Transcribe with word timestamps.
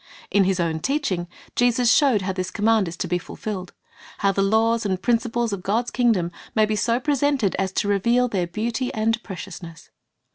^ 0.01 0.03
In 0.31 0.45
His 0.45 0.59
own 0.59 0.79
teaching, 0.79 1.27
Jesus 1.55 1.93
showed 1.93 2.23
how 2.23 2.33
this 2.33 2.49
command 2.49 2.87
is 2.87 2.97
to 2.97 3.07
be 3.07 3.19
fulfilled,— 3.19 3.71
how 4.17 4.31
the 4.31 4.41
laws 4.41 4.83
and 4.83 4.99
principles 4.99 5.53
of 5.53 5.61
God's 5.61 5.91
kingdom 5.91 6.31
can 6.57 6.67
be 6.67 6.75
so 6.75 6.99
presented 6.99 7.53
as 7.59 7.71
to 7.73 7.87
reveal 7.87 8.27
their 8.27 8.47
beauty 8.47 8.91
and 8.95 9.21
precious 9.21 9.61
ness. 9.61 9.91